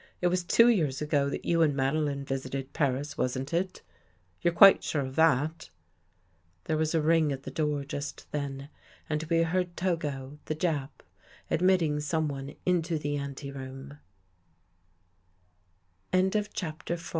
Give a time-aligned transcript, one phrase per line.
[0.19, 3.83] It was two years ago that you and Madeline visited Paris, wasn't it?
[4.41, 5.69] You're quite sure of that?"
[6.63, 8.69] There was a ring at the door just then
[9.07, 11.03] and we heard Togo, the Jap,
[11.51, 13.19] admitting someone into th